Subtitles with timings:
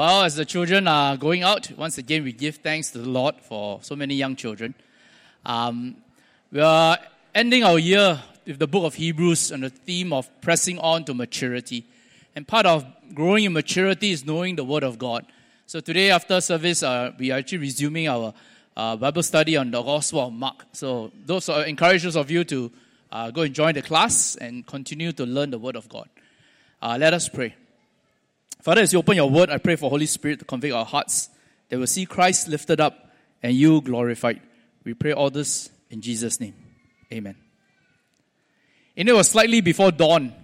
[0.00, 3.34] Well, as the children are going out, once again we give thanks to the Lord
[3.42, 4.74] for so many young children.
[5.44, 5.94] Um,
[6.50, 6.96] we are
[7.34, 11.12] ending our year with the book of Hebrews on the theme of pressing on to
[11.12, 11.84] maturity.
[12.34, 15.26] And part of growing in maturity is knowing the Word of God.
[15.66, 18.32] So today, after service, uh, we are actually resuming our
[18.78, 20.64] uh, Bible study on the Gospel of Mark.
[20.72, 22.72] So those are encourages of you to
[23.12, 26.08] uh, go and join the class and continue to learn the Word of God.
[26.80, 27.54] Uh, let us pray.
[28.62, 31.30] Father, as you open your Word, I pray for Holy Spirit to convict our hearts
[31.68, 33.10] that we'll see Christ lifted up
[33.42, 34.40] and you glorified.
[34.84, 36.54] We pray all this in Jesus' name.
[37.12, 37.36] Amen.
[38.96, 40.34] And it was slightly before dawn,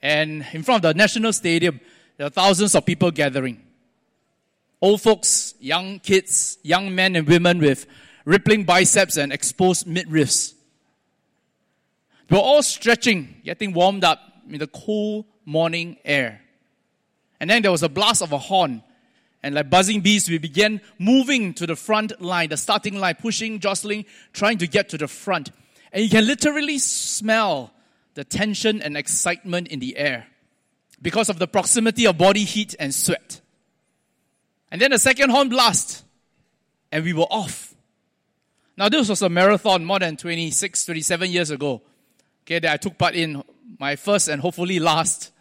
[0.00, 1.80] and in front of the National Stadium,
[2.16, 3.60] there are thousands of people gathering.
[4.80, 7.86] Old folks, young kids, young men and women with
[8.24, 10.54] rippling biceps and exposed midriffs.
[12.28, 16.41] They were all stretching, getting warmed up in the cool morning air.
[17.42, 18.84] And then there was a blast of a horn.
[19.42, 23.58] And like buzzing bees, we began moving to the front line, the starting line, pushing,
[23.58, 25.50] jostling, trying to get to the front.
[25.92, 27.72] And you can literally smell
[28.14, 30.28] the tension and excitement in the air
[31.02, 33.40] because of the proximity of body heat and sweat.
[34.70, 36.04] And then the second horn blast,
[36.92, 37.74] and we were off.
[38.76, 41.82] Now, this was a marathon more than 26, 27 years ago,
[42.44, 43.42] okay, that I took part in,
[43.80, 45.32] my first and hopefully last.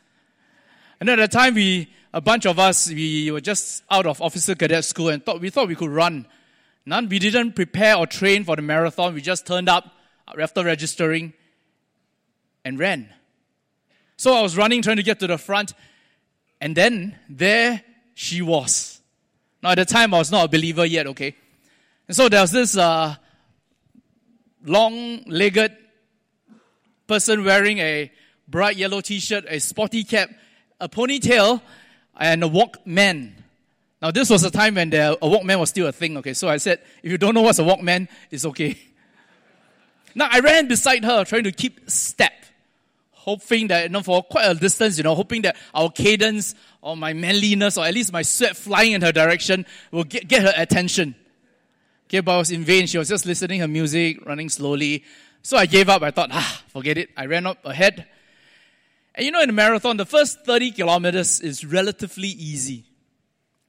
[1.02, 4.56] And at the time, we, a bunch of us, we were just out of officer
[4.56, 6.28] cadet school and thought, we thought we could run.
[6.86, 9.14] None, we didn't prepare or train for the marathon.
[9.14, 9.86] We just turned up
[10.28, 11.34] after registering
[12.66, 13.10] and ran.
[14.18, 15.74] So I was running, trying to get to the front,
[16.60, 17.82] and then there
[18.14, 19.02] she was.
[19.64, 21.36] Now, at the time, I was not a believer yet, okay?
[22.08, 23.16] And so there was this uh,
[24.66, 25.76] long legged
[27.08, 28.12] person wearing a
[28.48, 30.30] bright yellow t shirt, a sporty cap,
[30.80, 31.62] a ponytail,
[32.22, 33.32] and a Walkman.
[34.02, 36.34] Now, this was a time when the, a Walkman was still a thing, okay?
[36.34, 38.78] So I said, if you don't know what's a Walkman, it's okay.
[40.14, 42.34] Now, I ran beside her, trying to keep step,
[43.12, 46.98] hoping that, you know, for quite a distance, you know, hoping that our cadence or
[46.98, 50.52] my manliness or at least my sweat flying in her direction will get, get her
[50.58, 51.16] attention.
[52.10, 52.88] Okay, but I was in vain.
[52.88, 55.06] She was just listening her music, running slowly.
[55.44, 56.02] So I gave up.
[56.02, 57.10] I thought, ah, forget it.
[57.16, 58.06] I ran up ahead.
[59.16, 62.86] And you know, in a marathon, the first 30 kilometers is relatively easy.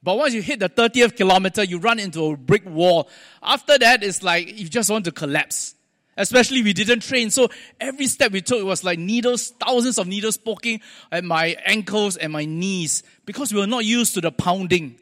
[0.01, 3.09] But once you hit the 30th kilometer, you run into a brick wall.
[3.41, 5.75] After that, it's like you just want to collapse.
[6.15, 7.29] Especially we didn't train.
[7.31, 7.49] So
[7.79, 10.81] every step we took it was like needles, thousands of needles poking
[11.11, 14.97] at my ankles and my knees because we were not used to the pounding.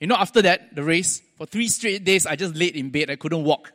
[0.00, 3.10] You know, after that, the race, for three straight days, I just laid in bed.
[3.10, 3.72] I couldn't walk.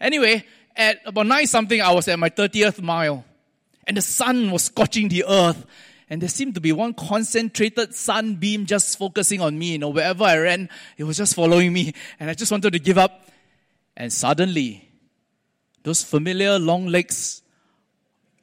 [0.00, 0.44] Anyway,
[0.76, 3.24] at about nine something, I was at my 30th mile
[3.86, 5.66] and the sun was scorching the earth.
[6.10, 9.72] And there seemed to be one concentrated sunbeam just focusing on me.
[9.72, 10.68] You know, wherever I ran,
[10.98, 11.94] it was just following me.
[12.20, 13.28] And I just wanted to give up.
[13.96, 14.88] And suddenly,
[15.82, 17.42] those familiar long legs,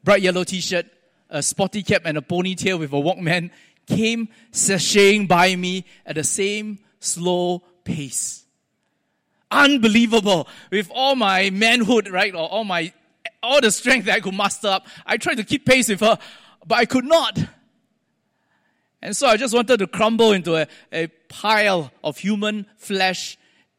[0.03, 0.87] bright yellow t-shirt,
[1.29, 3.51] a sporty cap and a ponytail with a Walkman
[3.87, 8.43] came sashaying by me at the same slow pace.
[9.49, 10.47] Unbelievable.
[10.71, 12.93] With all my manhood, right, or all my
[13.43, 14.87] all the strength that I could muster up.
[15.05, 16.17] I tried to keep pace with her,
[16.65, 17.39] but I could not.
[19.01, 23.37] And so I just wanted to crumble into a, a pile of human flesh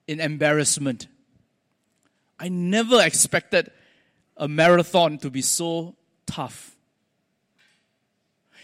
[0.09, 1.07] in embarrassment.
[2.39, 3.71] I never expected
[4.37, 5.95] a marathon to be so
[6.27, 6.77] tough.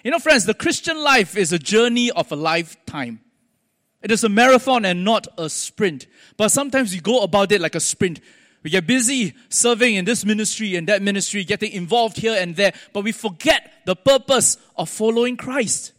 [0.03, 3.21] You know, friends, the Christian life is a journey of a lifetime.
[4.03, 6.07] It is a marathon and not a sprint.
[6.37, 8.21] But sometimes we go about it like a sprint.
[8.63, 12.73] We get busy serving in this ministry and that ministry, getting involved here and there,
[12.93, 15.93] but we forget the purpose of following Christ.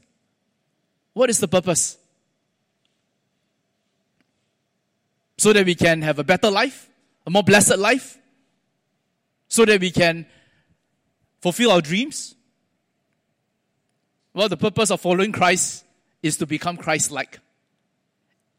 [1.14, 1.98] What is the purpose?
[5.38, 6.90] So that we can have a better life,
[7.26, 8.18] a more blessed life,
[9.48, 10.26] so that we can
[11.42, 12.36] fulfill our dreams.
[14.34, 15.86] Well, the purpose of following Christ
[16.22, 17.40] is to become Christ like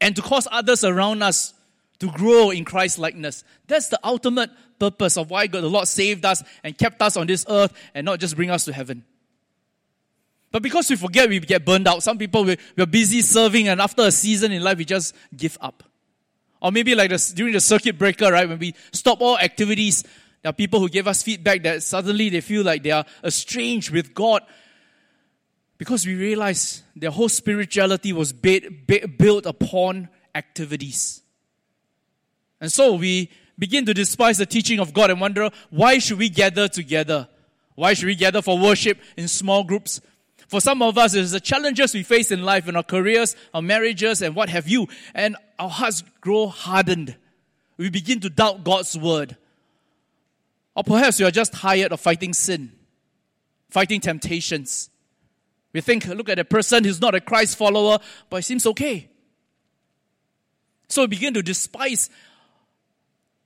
[0.01, 1.53] and to cause others around us
[2.01, 3.43] to grow in Christ likeness.
[3.67, 4.49] That's the ultimate
[4.79, 8.05] purpose of why God, the Lord saved us and kept us on this earth and
[8.05, 9.05] not just bring us to heaven.
[10.51, 12.01] But because we forget, we get burned out.
[12.01, 15.59] Some people, we, we're busy serving and after a season in life, we just give
[15.61, 15.83] up.
[16.59, 20.03] Or maybe like this, during the circuit breaker, right, when we stop all activities,
[20.41, 23.91] there are people who give us feedback that suddenly they feel like they are estranged
[23.91, 24.41] with God
[25.77, 31.21] because we realize their whole spirituality was built upon activities.
[32.61, 36.29] And so we begin to despise the teaching of God and wonder, why should we
[36.29, 37.27] gather together?
[37.75, 39.99] Why should we gather for worship in small groups?
[40.47, 43.61] For some of us, it's the challenges we face in life, in our careers, our
[43.61, 44.87] marriages, and what have you.
[45.15, 47.15] And our hearts grow hardened.
[47.77, 49.37] We begin to doubt God's word.
[50.75, 52.71] Or perhaps you are just tired of fighting sin,
[53.69, 54.89] fighting temptations.
[55.73, 57.99] We think, look at a person who's not a Christ follower,
[58.29, 59.09] but it seems okay.
[60.89, 62.09] So we begin to despise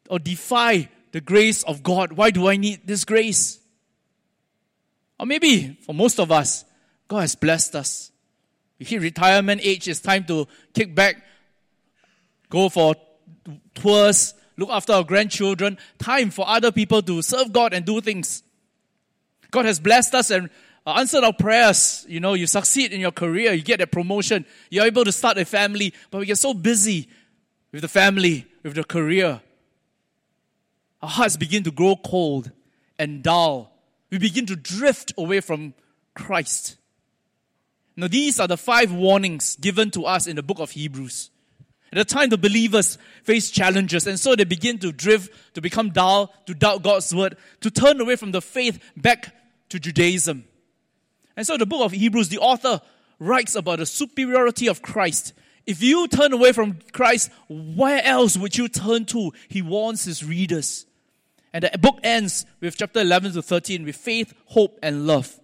[0.09, 2.13] or defy the grace of God.
[2.13, 3.59] Why do I need this grace?
[5.19, 6.65] Or maybe for most of us,
[7.07, 8.11] God has blessed us.
[8.79, 11.23] We hit retirement age, it's time to kick back,
[12.49, 12.95] go for
[13.73, 18.43] tours, look after our grandchildren, time for other people to serve God and do things.
[19.51, 20.49] God has blessed us and
[20.85, 22.05] uh, answered our prayers.
[22.09, 25.37] You know, you succeed in your career, you get a promotion, you're able to start
[25.37, 27.07] a family, but we get so busy
[27.71, 29.41] with the family, with the career.
[31.05, 32.49] Our hearts begin to grow cold
[32.97, 33.71] and dull.
[34.09, 35.75] We begin to drift away from
[36.15, 36.77] Christ.
[37.95, 41.29] Now, these are the five warnings given to us in the book of Hebrews.
[41.91, 45.91] At the time, the believers face challenges, and so they begin to drift, to become
[45.91, 49.31] dull, to doubt God's word, to turn away from the faith back
[49.69, 50.43] to Judaism.
[51.37, 52.81] And so, the book of Hebrews, the author
[53.19, 55.33] writes about the superiority of Christ.
[55.67, 59.33] If you turn away from Christ, where else would you turn to?
[59.49, 60.87] He warns his readers.
[61.55, 65.39] And the book ends with chapter 11 to 13 with faith, hope, and love.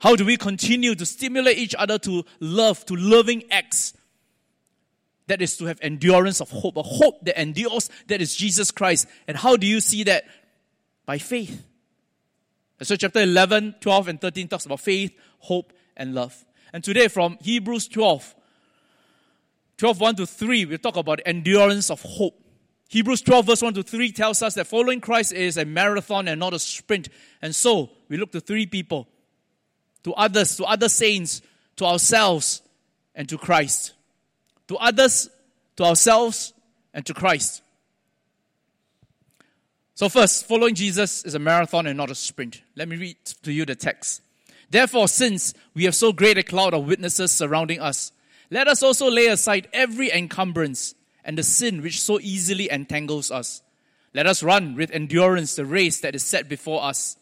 [0.00, 3.94] How do we continue to stimulate each other to love, to loving acts?
[5.28, 9.06] That is to have endurance of hope, a hope that endures, that is Jesus Christ.
[9.26, 10.26] And how do you see that?
[11.06, 11.64] By faith.
[12.78, 16.44] And so chapter 11, 12, and 13 talks about faith, hope, and love.
[16.70, 18.34] And today from Hebrews 12,
[19.78, 22.43] 12, 1 to 3, we talk about endurance of hope.
[22.88, 26.38] Hebrews 12, verse 1 to 3 tells us that following Christ is a marathon and
[26.38, 27.08] not a sprint.
[27.42, 29.08] And so we look to three people
[30.04, 31.42] to others, to other saints,
[31.76, 32.62] to ourselves,
[33.14, 33.94] and to Christ.
[34.68, 35.28] To others,
[35.76, 36.52] to ourselves,
[36.92, 37.62] and to Christ.
[39.96, 42.62] So, first, following Jesus is a marathon and not a sprint.
[42.74, 44.22] Let me read to you the text.
[44.70, 48.12] Therefore, since we have so great a cloud of witnesses surrounding us,
[48.50, 53.62] let us also lay aside every encumbrance and the sin which so easily entangles us.
[54.12, 57.16] Let us run with endurance the race that is set before us,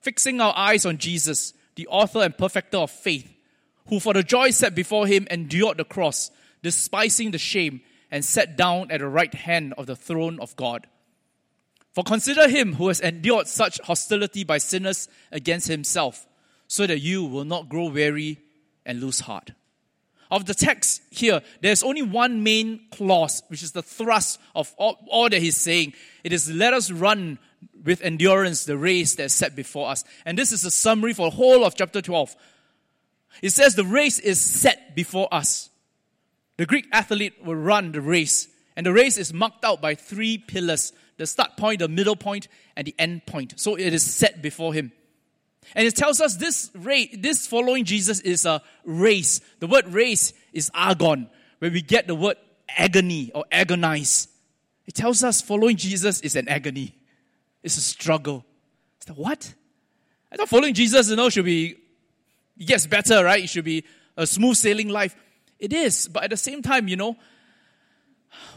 [0.00, 3.32] fixing our eyes on Jesus the author and perfecter of faith,
[3.86, 6.30] who for the joy set before him endured the cross,
[6.62, 7.80] despising the shame,
[8.10, 10.86] and sat down at the right hand of the throne of God.
[11.92, 16.26] For consider him who has endured such hostility by sinners against himself,
[16.66, 18.40] so that you will not grow weary
[18.84, 19.52] and lose heart.
[20.30, 24.98] Of the text here, there's only one main clause, which is the thrust of all,
[25.08, 25.94] all that he's saying.
[26.22, 27.38] It is, let us run
[27.84, 30.04] with endurance the race that's set before us.
[30.26, 32.36] And this is a summary for the whole of chapter 12.
[33.42, 35.70] It says the race is set before us.
[36.56, 40.38] The Greek athlete will run the race, and the race is marked out by three
[40.38, 43.54] pillars the start point, the middle point, and the end point.
[43.56, 44.92] So it is set before him.
[45.74, 49.40] And it tells us this race, this following Jesus is a race.
[49.60, 51.28] The word race is agon,
[51.58, 52.36] where we get the word
[52.68, 54.28] agony or agonize.
[54.86, 56.94] It tells us following Jesus is an agony.
[57.62, 58.44] It's a struggle.
[58.96, 59.54] It's what?
[60.32, 61.76] I thought following Jesus, you know, should be,
[62.58, 63.44] gets better, right?
[63.44, 63.84] It should be
[64.16, 65.16] a smooth sailing life.
[65.58, 67.16] It is, but at the same time, you know,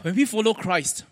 [0.02, 1.04] when we follow Christ,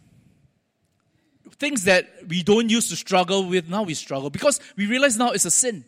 [1.59, 5.31] things that we don't used to struggle with, now we struggle because we realize now
[5.31, 5.85] it's a sin.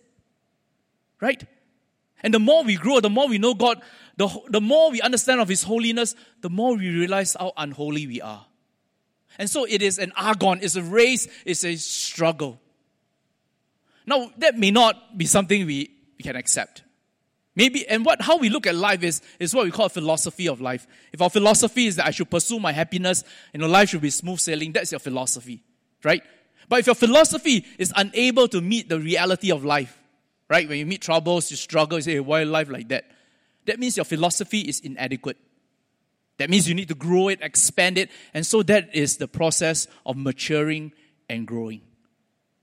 [1.22, 1.42] Right?
[2.22, 3.80] And the more we grow, the more we know God,
[4.16, 8.20] the, the more we understand of His holiness, the more we realize how unholy we
[8.20, 8.44] are.
[9.38, 12.60] And so it is an agon, it's a race, it's a struggle.
[14.04, 16.82] Now, that may not be something we, we can accept.
[17.54, 20.48] Maybe, and what, how we look at life is, is what we call a philosophy
[20.48, 20.86] of life.
[21.12, 24.10] If our philosophy is that I should pursue my happiness, you know, life should be
[24.10, 25.62] smooth sailing, that's your philosophy,
[26.02, 26.22] right?
[26.68, 30.01] But if your philosophy is unable to meet the reality of life,
[30.52, 30.68] right?
[30.68, 33.10] When you meet troubles, you struggle, you say, hey, why life like that?
[33.64, 35.38] That means your philosophy is inadequate.
[36.36, 38.10] That means you need to grow it, expand it.
[38.34, 40.92] And so that is the process of maturing
[41.30, 41.80] and growing.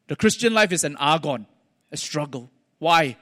[0.07, 1.47] The Christian life is an agon,
[1.91, 2.51] a struggle.
[2.77, 3.17] Why?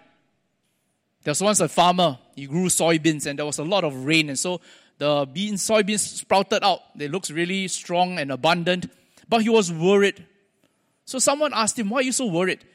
[1.23, 4.27] There was once a farmer, he grew soybeans and there was a lot of rain.
[4.27, 4.59] And so
[4.97, 6.81] the beans, soybeans sprouted out.
[6.93, 8.91] They looked really strong and abundant.
[9.29, 10.25] But he was worried.
[11.05, 12.65] So someone asked him, Why are you so worried?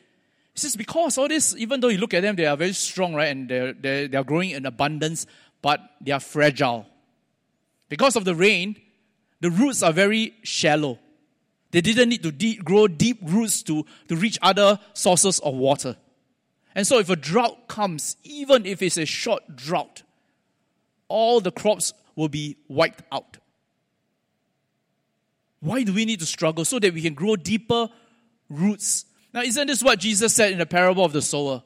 [0.55, 3.15] He says, Because all this, even though you look at them, they are very strong,
[3.15, 3.29] right?
[3.29, 5.27] And they're, they're, they're growing in abundance,
[5.61, 6.87] but they are fragile.
[7.89, 8.77] Because of the rain,
[9.41, 10.99] the roots are very shallow.
[11.73, 15.97] They didn't need to deep, grow deep roots to, to reach other sources of water.
[16.75, 20.03] And so if a drought comes, even if it's a short drought,
[21.09, 23.39] all the crops will be wiped out.
[25.61, 26.65] Why do we need to struggle?
[26.65, 27.89] So that we can grow deeper
[28.49, 29.05] roots.
[29.33, 31.63] Now, isn't this what Jesus said in the parable of the sower?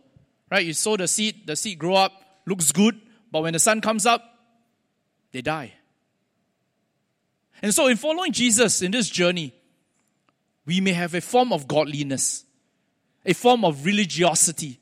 [0.50, 0.64] Right?
[0.64, 2.12] You sow the seed, the seed grow up,
[2.46, 3.00] looks good,
[3.32, 4.22] but when the sun comes up,
[5.32, 5.72] they die.
[7.62, 9.52] And so, in following Jesus in this journey,
[10.64, 12.44] we may have a form of godliness,
[13.24, 14.78] a form of religiosity,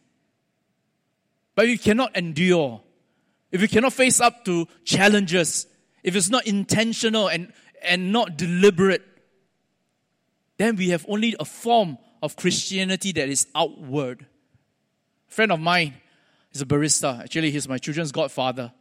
[1.55, 2.83] but we cannot endure,
[3.51, 5.67] if we cannot face up to challenges,
[6.03, 9.03] if it's not intentional and, and not deliberate,
[10.59, 14.25] then we have only a form of Christianity that is outward.
[15.29, 15.93] A friend of mine
[16.53, 17.21] is a barista.
[17.21, 18.73] Actually, he's my children's godfather.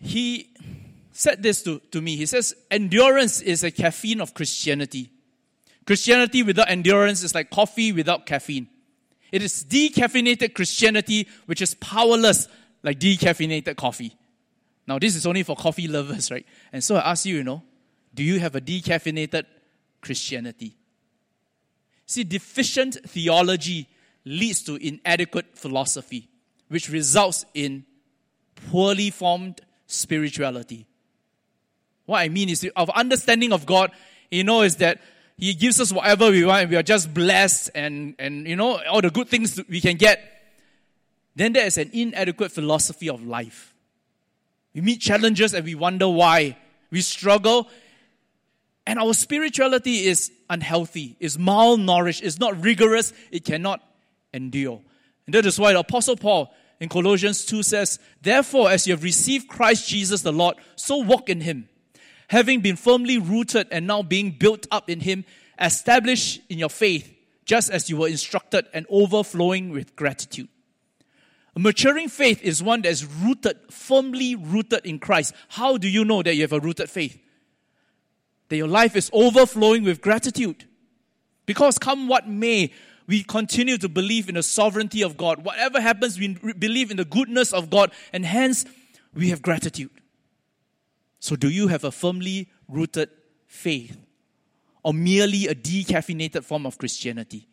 [0.00, 0.50] He
[1.12, 2.16] said this to, to me.
[2.16, 5.10] He says, Endurance is a caffeine of Christianity.
[5.86, 8.68] Christianity without endurance is like coffee without caffeine.
[9.30, 12.48] It is decaffeinated Christianity which is powerless
[12.82, 14.16] like decaffeinated coffee.
[14.88, 16.46] Now, this is only for coffee lovers, right?
[16.72, 17.62] And so I ask you, you know,
[18.12, 19.44] do you have a decaffeinated
[20.00, 20.76] Christianity?
[22.06, 23.88] See, deficient theology
[24.24, 26.28] leads to inadequate philosophy,
[26.68, 27.84] which results in
[28.70, 30.86] poorly formed spirituality.
[32.06, 33.90] What I mean is, our understanding of God,
[34.30, 35.00] you know, is that
[35.36, 39.00] He gives us whatever we want we are just blessed and, and, you know, all
[39.00, 40.20] the good things we can get.
[41.34, 43.74] Then there is an inadequate philosophy of life.
[44.74, 46.56] We meet challenges and we wonder why.
[46.90, 47.68] We struggle
[48.86, 53.82] and our spirituality is unhealthy, is malnourished, is not rigorous, it cannot
[54.32, 54.80] endure.
[55.26, 59.02] And that is why the Apostle Paul in Colossians 2 says, Therefore, as you have
[59.02, 61.68] received Christ Jesus the Lord, so walk in him,
[62.28, 65.24] having been firmly rooted and now being built up in him,
[65.60, 67.12] established in your faith,
[67.44, 70.48] just as you were instructed and overflowing with gratitude.
[71.56, 75.34] A maturing faith is one that is rooted, firmly rooted in Christ.
[75.48, 77.18] How do you know that you have a rooted faith?
[78.48, 80.64] That your life is overflowing with gratitude.
[81.46, 82.72] Because come what may,
[83.06, 85.44] we continue to believe in the sovereignty of God.
[85.44, 88.64] Whatever happens, we believe in the goodness of God, and hence
[89.14, 89.90] we have gratitude.
[91.20, 93.10] So, do you have a firmly rooted
[93.46, 93.96] faith
[94.82, 97.48] or merely a decaffeinated form of Christianity?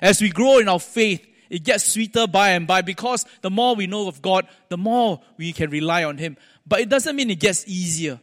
[0.00, 3.74] As we grow in our faith, it gets sweeter by and by because the more
[3.74, 6.36] we know of God, the more we can rely on Him.
[6.66, 8.20] But it doesn't mean it gets easier.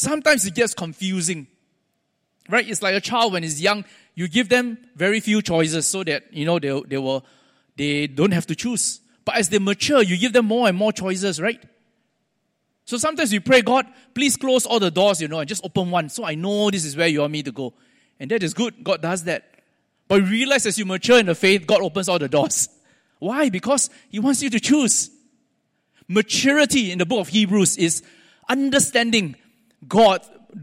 [0.00, 1.46] Sometimes it gets confusing.
[2.48, 2.66] Right?
[2.66, 6.32] It's like a child when he's young, you give them very few choices so that,
[6.32, 7.24] you know, they, they will,
[7.76, 9.00] they don't have to choose.
[9.26, 11.62] But as they mature, you give them more and more choices, right?
[12.86, 15.90] So sometimes we pray, God, please close all the doors, you know, and just open
[15.90, 17.74] one so I know this is where you want me to go.
[18.18, 18.82] And that is good.
[18.82, 19.60] God does that.
[20.08, 22.70] But realize as you mature in the faith, God opens all the doors.
[23.18, 23.50] Why?
[23.50, 25.10] Because He wants you to choose.
[26.08, 28.02] Maturity in the book of Hebrews is
[28.48, 29.36] understanding
[29.86, 30.20] God,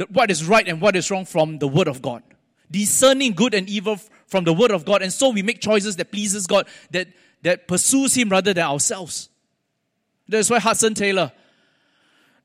[0.10, 2.24] what is right and what is wrong from the Word of God.
[2.70, 5.02] Discerning good and evil from the Word of God.
[5.02, 7.08] And so we make choices that pleases God, that,
[7.44, 9.30] that pursues Him rather than ourselves.
[10.28, 11.32] That's why Hudson Taylor,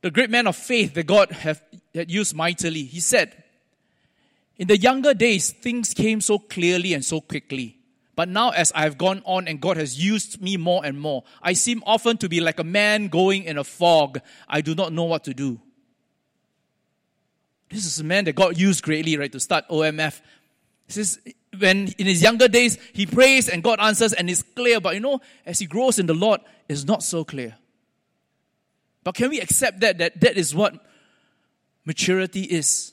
[0.00, 1.62] the great man of faith that God have,
[1.94, 3.42] had used mightily, he said,
[4.56, 7.78] In the younger days, things came so clearly and so quickly.
[8.14, 11.24] But now, as I have gone on and God has used me more and more,
[11.42, 14.20] I seem often to be like a man going in a fog.
[14.48, 15.60] I do not know what to do.
[17.72, 20.20] This is a man that God used greatly, right, to start OMF.
[20.86, 21.18] He says,
[21.58, 24.78] when in his younger days, he prays and God answers and it's clear.
[24.78, 27.56] But you know, as he grows in the Lord, it's not so clear.
[29.04, 30.74] But can we accept that, that that is what
[31.86, 32.92] maturity is?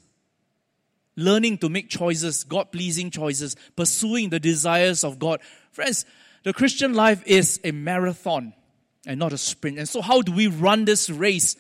[1.18, 5.42] Learning to make choices, God pleasing choices, pursuing the desires of God.
[5.72, 6.06] Friends,
[6.44, 8.54] the Christian life is a marathon
[9.06, 9.78] and not a sprint.
[9.78, 11.58] And so, how do we run this race?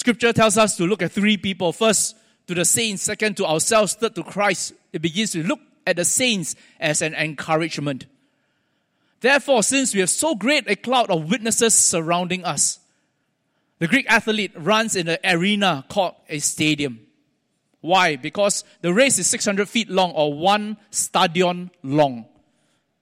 [0.00, 1.74] Scripture tells us to look at three people.
[1.74, 2.16] First,
[2.46, 3.02] to the saints.
[3.02, 3.92] Second, to ourselves.
[3.92, 4.72] Third, to Christ.
[4.94, 8.06] It begins to look at the saints as an encouragement.
[9.20, 12.78] Therefore, since we have so great a cloud of witnesses surrounding us,
[13.78, 17.00] the Greek athlete runs in an arena called a stadium.
[17.82, 18.16] Why?
[18.16, 22.24] Because the race is 600 feet long or one stadion long.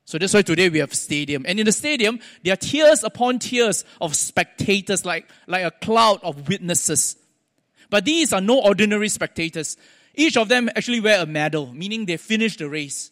[0.09, 1.45] So that's why today we have stadium.
[1.47, 6.21] And in the stadium, there are tiers upon tiers of spectators, like, like a cloud
[6.23, 7.17] of witnesses.
[7.91, 9.77] But these are no ordinary spectators.
[10.15, 13.11] Each of them actually wear a medal, meaning they finished the race.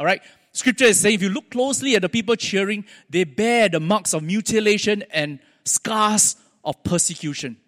[0.00, 0.22] Alright?
[0.52, 4.14] Scripture is saying if you look closely at the people cheering, they bear the marks
[4.14, 7.58] of mutilation and scars of persecution.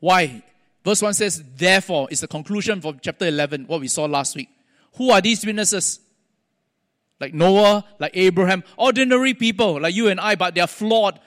[0.00, 0.42] Why?
[0.84, 4.48] Verse 1 says, therefore, is the conclusion from chapter 11, what we saw last week.
[4.94, 6.00] Who are these witnesses?
[7.20, 11.18] Like Noah, like Abraham, ordinary people like you and I, but they are flawed,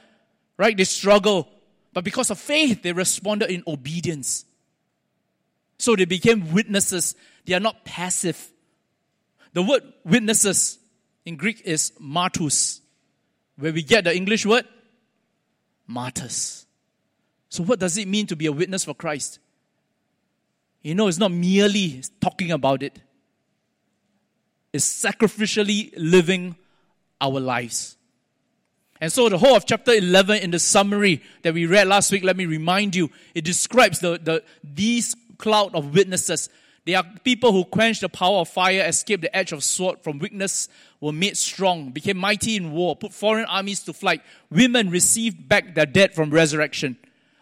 [0.58, 0.76] right?
[0.76, 1.50] They struggle.
[1.94, 4.46] But because of faith, they responded in obedience.
[5.78, 7.16] So they became witnesses.
[7.46, 8.52] They are not passive.
[9.54, 10.80] The word witnesses
[11.26, 12.80] in Greek is martus,
[13.58, 14.66] where we get the English word
[15.88, 16.66] martyrs.
[17.50, 19.40] So, what does it mean to be a witness for Christ?
[20.82, 23.00] You know, it's not merely talking about it,
[24.74, 26.56] it's sacrificially living
[27.20, 27.98] our lives.
[29.00, 32.24] And so, the whole of chapter 11 in the summary that we read last week,
[32.24, 36.50] let me remind you, it describes the, the, these cloud of witnesses.
[36.86, 40.20] They are people who quenched the power of fire, escaped the edge of sword from
[40.20, 44.22] weakness, were made strong, became mighty in war, put foreign armies to flight.
[44.52, 46.98] Women received back their dead from resurrection.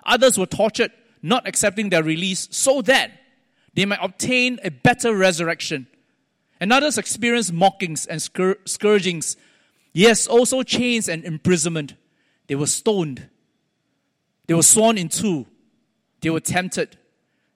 [0.05, 3.11] Others were tortured, not accepting their release, so that
[3.73, 5.87] they might obtain a better resurrection.
[6.59, 9.37] And others experienced mockings and scour- scourgings,
[9.93, 11.95] yes, also chains and imprisonment.
[12.47, 13.29] They were stoned.
[14.47, 15.45] They were sworn in two.
[16.21, 16.97] They were tempted.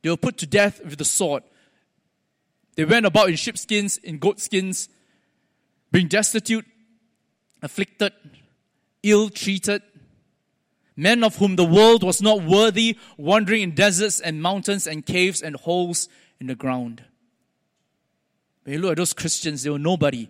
[0.01, 1.43] They were put to death with the sword.
[2.75, 4.89] They went about in sheepskins, in goatskins,
[5.91, 6.65] being destitute,
[7.61, 8.13] afflicted,
[9.03, 9.81] ill treated,
[10.95, 15.41] men of whom the world was not worthy, wandering in deserts and mountains and caves
[15.41, 16.07] and holes
[16.39, 17.03] in the ground.
[18.63, 20.29] When you look at those Christians, they were nobody.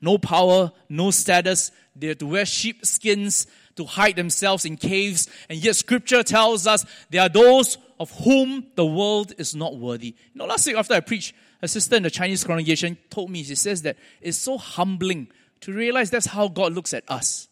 [0.00, 1.70] No power, no status.
[1.94, 5.28] They had to wear sheepskins to hide themselves in caves.
[5.48, 10.08] And yet scripture tells us they are those of whom the world is not worthy.
[10.34, 13.44] You know, last week after I preached, a sister in the Chinese congregation told me,
[13.44, 15.28] she says that it's so humbling
[15.60, 17.46] to realize that's how God looks at us.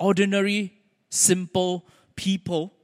[0.00, 0.74] Ordinary,
[1.08, 1.86] simple
[2.16, 2.74] people.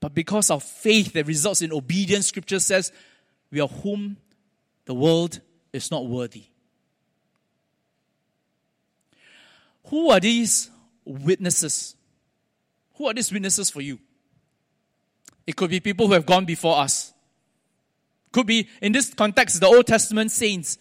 [0.00, 2.90] But because of faith that results in obedience, scripture says,
[3.52, 4.16] we are whom
[4.90, 5.40] the world
[5.72, 6.42] is not worthy.
[9.84, 10.68] Who are these
[11.04, 11.94] witnesses?
[12.96, 14.00] Who are these witnesses for you?
[15.46, 17.12] It could be people who have gone before us.
[18.32, 20.76] Could be, in this context, the Old Testament saints,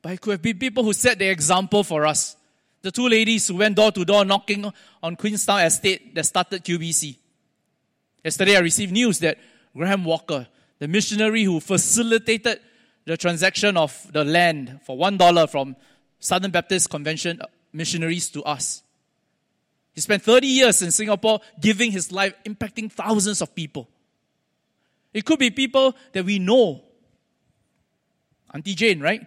[0.00, 2.36] but it could be people who set the example for us.
[2.80, 7.18] The two ladies who went door to door knocking on Queenstown Estate that started QBC.
[8.24, 9.36] Yesterday, I received news that
[9.76, 10.46] Graham Walker,
[10.78, 12.60] the missionary who facilitated
[13.10, 15.74] the transaction of the land for one dollar from
[16.20, 18.84] Southern Baptist Convention uh, missionaries to us.
[19.92, 23.88] He spent 30 years in Singapore giving his life, impacting thousands of people.
[25.12, 26.84] It could be people that we know
[28.54, 29.26] Auntie Jane, right?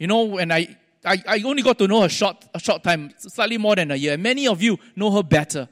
[0.00, 3.12] You know, when I, I, I only got to know her short, a short time,
[3.18, 4.18] slightly more than a year.
[4.18, 5.68] Many of you know her better.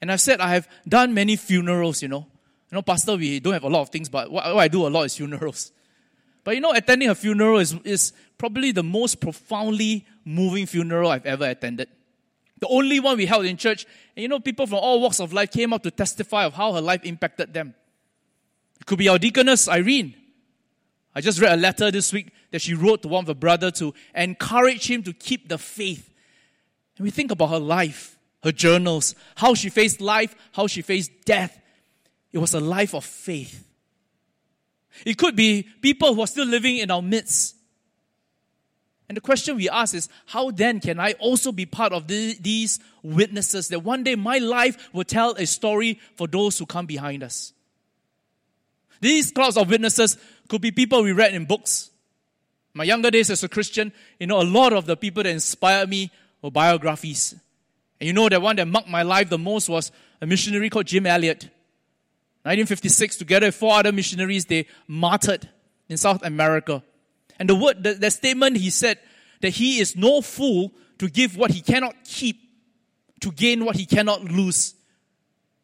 [0.00, 2.26] And I've said I have done many funerals, you know.
[2.72, 4.84] You know, Pastor, we don't have a lot of things, but what, what I do
[4.84, 5.70] a lot is funerals.
[6.44, 11.26] But you know, attending a funeral is, is probably the most profoundly moving funeral I've
[11.26, 11.88] ever attended.
[12.60, 13.86] The only one we held in church.
[14.14, 16.72] And you know, people from all walks of life came up to testify of how
[16.74, 17.74] her life impacted them.
[18.80, 20.14] It could be our deaconess, Irene.
[21.14, 23.70] I just read a letter this week that she wrote to one of her brother
[23.72, 26.12] to encourage him to keep the faith.
[26.96, 31.10] And we think about her life, her journals, how she faced life, how she faced
[31.24, 31.60] death.
[32.32, 33.64] It was a life of faith.
[35.04, 37.56] It could be people who are still living in our midst.
[39.08, 42.36] And the question we ask is, how then can I also be part of the,
[42.40, 46.86] these witnesses that one day my life will tell a story for those who come
[46.86, 47.52] behind us?
[49.00, 50.16] These crowds of witnesses
[50.48, 51.90] could be people we read in books.
[52.72, 55.88] My younger days as a Christian, you know, a lot of the people that inspired
[55.88, 57.34] me were biographies.
[58.00, 60.86] And you know, the one that marked my life the most was a missionary called
[60.86, 61.50] Jim Elliot.
[62.44, 65.48] 1956, together with four other missionaries, they martyred
[65.88, 66.82] in South America.
[67.38, 68.98] And the word, the, the statement he said
[69.40, 72.40] that he is no fool to give what he cannot keep
[73.20, 74.74] to gain what he cannot lose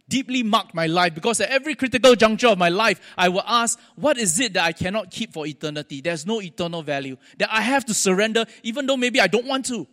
[0.08, 3.78] deeply marked my life because at every critical juncture of my life, I will ask,
[3.94, 6.00] what is it that I cannot keep for eternity?
[6.00, 9.66] There's no eternal value that I have to surrender, even though maybe I don't want
[9.66, 9.86] to,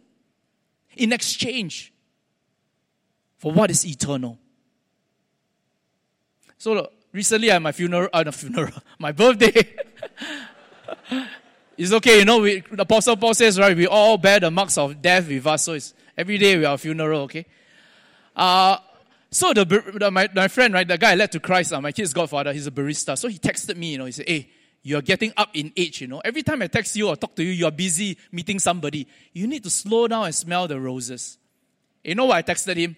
[0.95, 1.93] in exchange
[3.38, 4.39] for what is eternal.
[6.58, 9.76] So recently at my funeral, uh, not funeral, my birthday.
[11.78, 14.78] it's okay, you know, we, the Apostle Paul says, right, we all bear the marks
[14.78, 17.46] of death with us, so it's every day we are a funeral, okay?
[18.36, 18.78] Uh,
[19.30, 21.91] so the, the my, my friend, right, the guy I led to Christ, uh, my
[21.91, 23.17] kid's godfather, he's a barista.
[23.17, 24.50] So he texted me, you know, he said, hey,
[24.84, 26.22] you're getting up in age, you know.
[26.24, 29.06] Every time I text you or talk to you, you're busy meeting somebody.
[29.34, 31.38] You need to slow down and smell the roses.
[32.04, 32.96] You know what I texted him?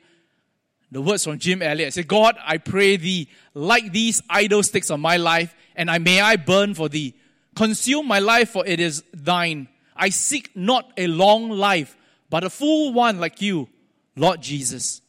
[0.91, 1.93] The words from Jim Elliot.
[1.93, 6.19] Said, God, I pray thee, like these idle sticks of my life, and I may
[6.19, 7.13] I burn for thee.
[7.55, 9.67] Consume my life, for it is thine.
[9.95, 11.95] I seek not a long life,
[12.29, 13.67] but a full one like you,
[14.15, 15.01] Lord Jesus.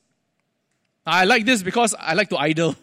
[1.07, 2.77] I like this because I like to idle.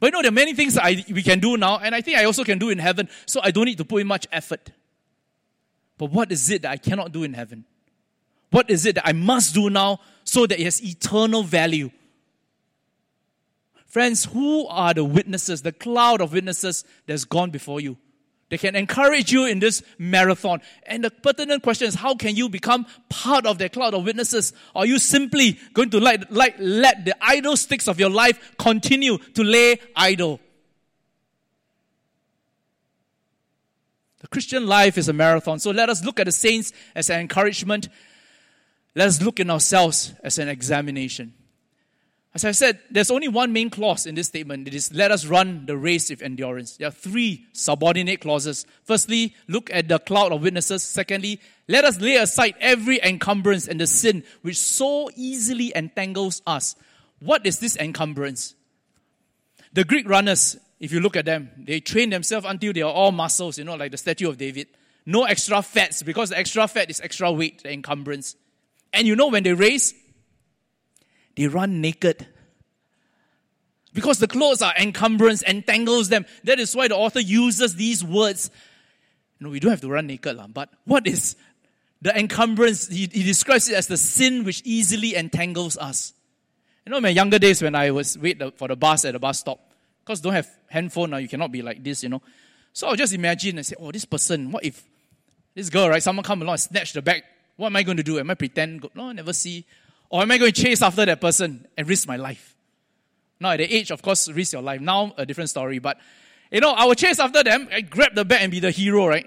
[0.00, 2.18] But you know, there are many things I, we can do now, and I think
[2.18, 4.70] I also can do in heaven, so I don't need to put in much effort.
[5.96, 7.64] But what is it that I cannot do in heaven?
[8.50, 11.90] What is it that I must do now so that it has eternal value?
[13.86, 17.96] Friends, who are the witnesses, the cloud of witnesses that's gone before you?
[18.50, 20.62] They can encourage you in this marathon.
[20.84, 24.54] And the pertinent question is how can you become part of that cloud of witnesses?
[24.74, 29.18] Are you simply going to let, like, let the idle sticks of your life continue
[29.18, 30.40] to lay idle?
[34.20, 35.58] The Christian life is a marathon.
[35.58, 37.88] So let us look at the saints as an encouragement.
[38.98, 41.32] Let us look in ourselves as an examination.
[42.34, 44.66] As I said, there's only one main clause in this statement.
[44.66, 46.78] It is, let us run the race with endurance.
[46.78, 48.66] There are three subordinate clauses.
[48.82, 50.82] Firstly, look at the cloud of witnesses.
[50.82, 56.74] Secondly, let us lay aside every encumbrance and the sin which so easily entangles us.
[57.20, 58.56] What is this encumbrance?
[59.74, 63.12] The Greek runners, if you look at them, they train themselves until they are all
[63.12, 64.66] muscles, you know, like the statue of David.
[65.06, 68.34] No extra fats, because the extra fat is extra weight, the encumbrance.
[68.92, 69.94] And you know, when they race,
[71.36, 72.26] they run naked.
[73.94, 76.26] Because the clothes are encumbrance, entangles them.
[76.44, 78.50] That is why the author uses these words.
[79.40, 81.36] No, we don't have to run naked, but what is
[82.02, 82.88] the encumbrance?
[82.88, 86.12] He, he describes it as the sin which easily entangles us.
[86.84, 89.40] You know, my younger days when I was wait for the bus at the bus
[89.40, 89.60] stop,
[90.04, 92.22] because don't have handphone now, you cannot be like this, you know.
[92.72, 94.82] So I'll just imagine and say, oh, this person, what if
[95.54, 97.22] this girl, right, someone come along and snatch the bag?
[97.58, 98.20] What am I going to do?
[98.20, 98.88] Am I pretend?
[98.94, 99.66] No, never see.
[100.10, 102.54] Or am I going to chase after that person and risk my life?
[103.40, 104.80] Now, at the age, of course, risk your life.
[104.80, 105.80] Now, a different story.
[105.80, 105.98] But,
[106.52, 109.08] you know, I will chase after them and grab the bag and be the hero,
[109.08, 109.26] right?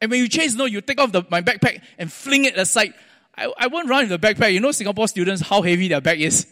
[0.00, 2.94] And when you chase, no, you take off the, my backpack and fling it aside.
[3.36, 4.54] I, I won't run with the backpack.
[4.54, 6.46] You know, Singapore students, how heavy their bag is.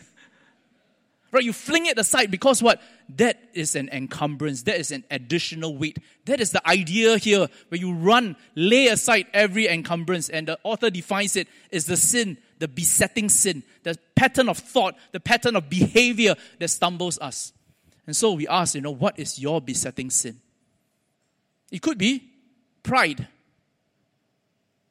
[1.33, 1.45] Right?
[1.45, 2.81] You fling it aside because what?
[3.17, 4.62] That is an encumbrance.
[4.62, 5.99] That is an additional weight.
[6.25, 10.29] That is the idea here where you run, lay aside every encumbrance.
[10.29, 14.95] And the author defines it as the sin the besetting sin, the pattern of thought,
[15.12, 17.53] the pattern of behavior that stumbles us.
[18.07, 20.41] And so we ask, you know, what is your besetting sin?
[21.71, 22.23] It could be
[22.83, 23.27] pride.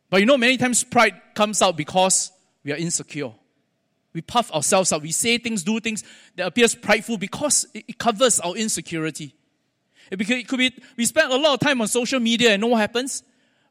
[0.10, 2.32] But you know, many times pride comes out because
[2.64, 3.32] we are insecure.
[4.16, 5.04] We puff ourselves up.
[5.04, 6.04] We say things, do things
[6.36, 9.36] that appears prideful because it covers our insecurity.
[10.10, 12.68] Because it could be, we spend a lot of time on social media and know
[12.70, 13.22] what happens?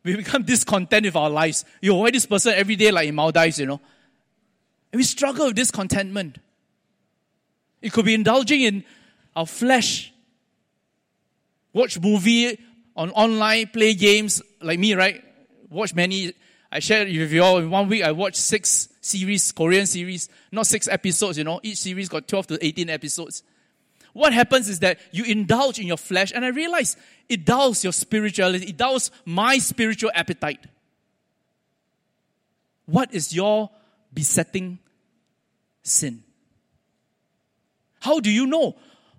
[0.04, 1.64] we become discontent with our lives.
[1.80, 3.80] You avoid this person every day, like in Maldives, you know.
[4.92, 6.38] And we struggle with discontentment.
[7.83, 8.85] It could be indulging in
[9.35, 10.12] our flesh.
[11.72, 12.59] Watch movie
[12.94, 15.24] on online, play games like me, right?
[15.68, 16.33] Watch many.
[16.70, 18.04] I shared with you all in one week.
[18.04, 21.38] I watched six series, Korean series, not six episodes.
[21.38, 23.42] You know, each series got twelve to eighteen episodes
[24.14, 26.96] what happens is that you indulge in your flesh, and I realize
[27.28, 30.64] it dulls your spirituality, it dulls my spiritual appetite.
[32.86, 33.70] What is your
[34.12, 34.78] besetting
[35.82, 36.22] sin?
[38.00, 38.76] How do you know?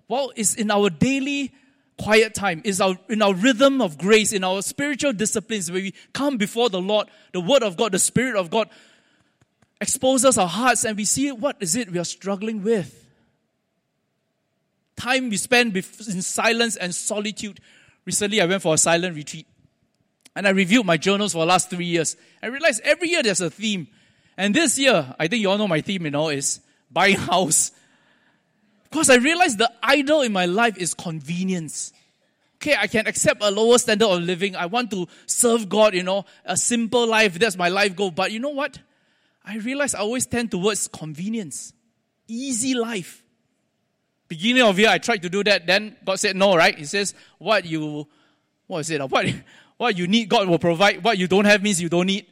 [0.08, 1.52] Well, it's in our daily
[1.98, 5.92] quiet time, it's our, in our rhythm of grace, in our spiritual disciplines where we
[6.14, 8.70] come before the Lord, the Word of God, the Spirit of God
[9.80, 13.06] exposes our hearts and we see what is it we are struggling with
[14.96, 17.60] time we spend in silence and solitude.
[18.04, 19.46] Recently, I went for a silent retreat.
[20.34, 22.16] And I reviewed my journals for the last three years.
[22.42, 23.88] I realized every year there's a theme.
[24.36, 26.60] And this year, I think you all know my theme, you know, is
[26.90, 27.70] buying house.
[28.84, 31.92] Because I realized the idol in my life is convenience.
[32.56, 34.56] Okay, I can accept a lower standard of living.
[34.56, 37.38] I want to serve God, you know, a simple life.
[37.38, 38.10] That's my life goal.
[38.10, 38.78] But you know what?
[39.46, 41.72] I realize I always tend towards convenience,
[42.26, 43.22] easy life.
[44.28, 45.66] Beginning of year, I tried to do that.
[45.66, 46.76] Then God said no, right?
[46.76, 48.08] He says, what you,
[48.66, 49.00] what is it?
[49.10, 49.26] What,
[49.76, 51.04] what you need, God will provide.
[51.04, 52.26] What you don't have means you don't need.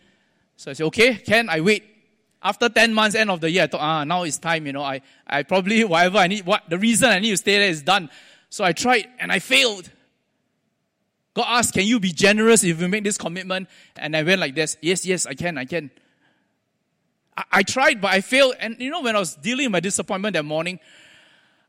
[0.57, 1.85] So I said, okay, can I wait?
[2.42, 4.83] After 10 months, end of the year, I thought, ah, now it's time, you know,
[4.83, 7.83] I, I probably, whatever I need, what, the reason I need to stay there is
[7.83, 8.11] done.
[8.50, 9.90] So I tried and I failed.
[11.33, 13.68] God asked, can you be generous if you make this commitment?
[13.96, 15.90] And I went like this, yes, yes, I can, I can.
[17.37, 18.55] I, I tried, but I failed.
[18.59, 20.79] And you know, when I was dealing with my disappointment that morning,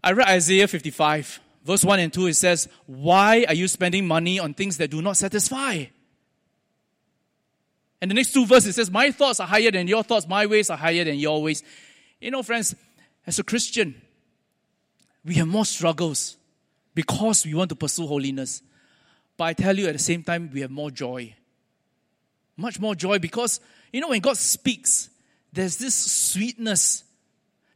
[0.03, 2.27] I read Isaiah 55, verse 1 and 2.
[2.27, 5.85] It says, Why are you spending money on things that do not satisfy?
[8.01, 10.45] And the next two verses it says, My thoughts are higher than your thoughts, my
[10.45, 11.63] ways are higher than your ways.
[12.21, 12.75] You know, friends,
[13.25, 13.99] as a Christian,
[15.23, 16.37] we have more struggles
[16.93, 18.61] because we want to pursue holiness.
[19.37, 21.35] But I tell you, at the same time, we have more joy.
[22.55, 23.59] Much more joy because,
[23.91, 25.09] you know, when God speaks,
[25.55, 27.03] there's this sweetness,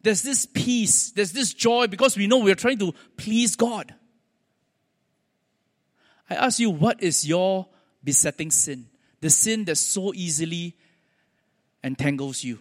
[0.02, 3.94] there's this peace, there's this joy because we know we're trying to please God.
[6.30, 7.68] I ask you, what is your
[8.04, 8.86] besetting sin?
[9.22, 10.76] The sin that so easily
[11.84, 12.60] entangles you.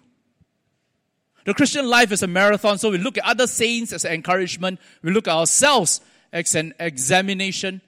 [1.44, 4.81] The Christian life is a marathon, so we look at other saints as an encouragement,
[5.02, 6.00] we look at ourselves
[6.33, 7.81] as an examination,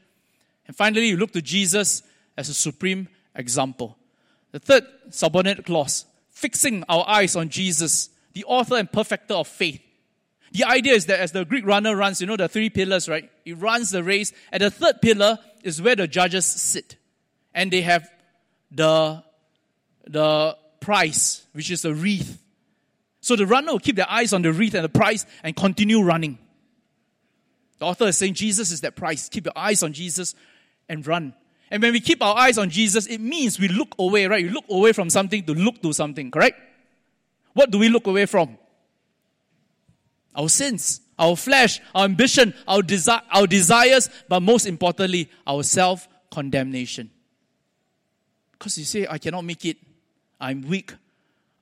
[0.66, 2.02] and finally, we look to Jesus
[2.36, 3.98] as a supreme example.
[4.52, 6.06] The third subordinate clause,
[6.40, 9.80] fixing our eyes on Jesus, the author and perfecter of faith.
[10.52, 13.30] The idea is that as the Greek runner runs, you know the three pillars, right?
[13.44, 14.32] He runs the race.
[14.50, 16.96] And the third pillar is where the judges sit.
[17.54, 18.10] And they have
[18.70, 19.22] the,
[20.06, 22.42] the prize, which is a wreath.
[23.20, 26.02] So the runner will keep their eyes on the wreath and the prize and continue
[26.02, 26.38] running.
[27.78, 29.28] The author is saying Jesus is that prize.
[29.28, 30.34] Keep your eyes on Jesus
[30.88, 31.34] and run.
[31.70, 34.44] And when we keep our eyes on Jesus, it means we look away, right?
[34.44, 36.60] We look away from something to look to something, correct?
[37.52, 38.58] What do we look away from?
[40.34, 46.08] Our sins, our flesh, our ambition, our, desi- our desires, but most importantly, our self
[46.30, 47.10] condemnation.
[48.52, 49.76] Because you say, I cannot make it.
[50.40, 50.92] I'm weak.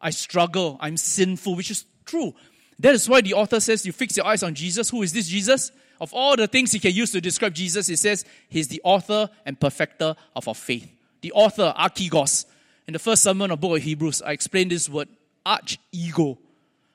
[0.00, 0.78] I struggle.
[0.80, 2.34] I'm sinful, which is true.
[2.78, 4.90] That is why the author says you fix your eyes on Jesus.
[4.90, 5.72] Who is this Jesus?
[6.00, 9.28] Of all the things he can use to describe Jesus, he says he's the author
[9.44, 10.88] and perfecter of our faith.
[11.20, 12.46] The author, archegos.
[12.86, 15.08] In the first sermon of book of Hebrews, I explained this word,
[15.44, 16.38] arch ego.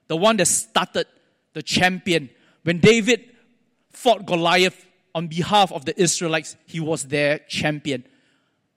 [0.07, 1.07] The one that started,
[1.53, 2.29] the champion.
[2.63, 3.29] When David
[3.91, 8.05] fought Goliath on behalf of the Israelites, he was their champion.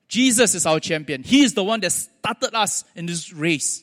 [0.09, 1.23] Jesus is our champion.
[1.23, 3.83] He is the one that started us in this race.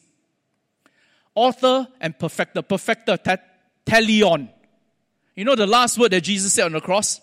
[1.36, 2.62] Author and perfecter.
[2.62, 3.18] Perfecter,
[3.86, 4.50] teleon.
[5.36, 7.20] You know the last word that Jesus said on the cross?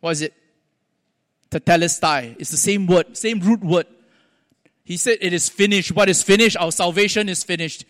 [0.00, 0.34] What is it?
[1.50, 2.36] Tetelestai.
[2.38, 3.86] It's the same word, same root word.
[4.84, 5.92] He said, It is finished.
[5.92, 6.56] What is finished?
[6.56, 7.84] Our salvation is finished.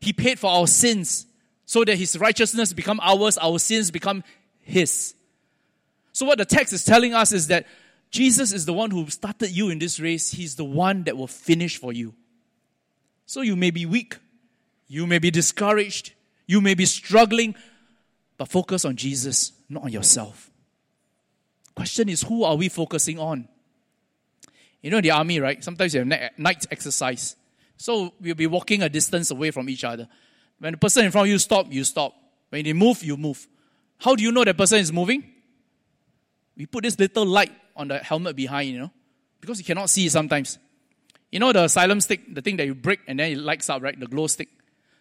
[0.00, 1.26] He paid for our sins
[1.64, 4.22] so that his righteousness become ours, our sins become
[4.60, 5.14] his.
[6.12, 7.66] So, what the text is telling us is that
[8.10, 10.30] Jesus is the one who started you in this race.
[10.30, 12.14] He's the one that will finish for you.
[13.26, 14.16] So, you may be weak,
[14.86, 16.12] you may be discouraged,
[16.46, 17.54] you may be struggling,
[18.36, 20.50] but focus on Jesus, not on yourself.
[21.74, 23.48] Question is, who are we focusing on?
[24.82, 25.62] You know, the army, right?
[25.62, 27.36] Sometimes you have night exercise.
[27.76, 30.08] So we'll be walking a distance away from each other.
[30.58, 32.14] When the person in front of you stop, you stop.
[32.48, 33.46] When they move, you move.
[33.98, 35.24] How do you know that person is moving?
[36.56, 38.90] We put this little light on the helmet behind, you know,
[39.40, 40.58] because you cannot see sometimes.
[41.30, 43.82] You know the Cyalume stick, the thing that you break and then it lights up,
[43.82, 43.98] right?
[43.98, 44.48] The glow stick.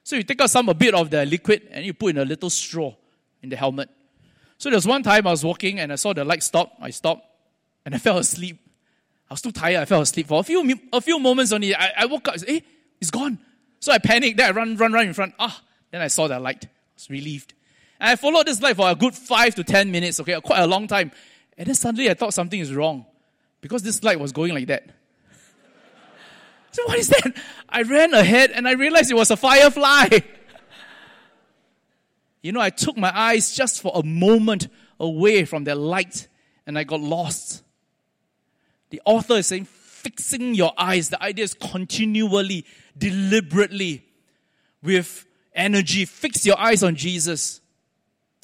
[0.05, 2.25] So you take out some a bit of the liquid and you put in a
[2.25, 2.93] little straw
[3.41, 3.89] in the helmet.
[4.59, 6.73] So there was one time I was walking and I saw the light stop.
[6.79, 7.25] I stopped
[7.83, 8.59] and I fell asleep.
[9.27, 9.81] I was too tired.
[9.81, 11.73] I fell asleep for a few a few moments only.
[11.75, 12.35] I, I woke up.
[12.39, 12.61] "Hey,
[13.01, 13.39] it's gone."
[13.79, 14.37] So I panicked.
[14.37, 15.33] Then I run, run, run in front.
[15.39, 16.65] Ah, then I saw that light.
[16.65, 17.55] I was relieved.
[17.99, 20.19] And I followed this light for a good five to ten minutes.
[20.19, 21.11] Okay, quite a long time.
[21.57, 23.07] And then suddenly I thought something is wrong
[23.59, 24.87] because this light was going like that.
[26.75, 27.37] So what is that?
[27.69, 30.09] I ran ahead and I realized it was a firefly.
[32.41, 34.67] you know, I took my eyes just for a moment
[34.99, 36.27] away from the light
[36.67, 37.63] and I got lost.
[38.89, 41.07] The author is saying, fixing your eyes.
[41.07, 42.65] The idea is continually,
[42.97, 44.05] deliberately,
[44.83, 46.03] with energy.
[46.03, 47.61] Fix your eyes on Jesus.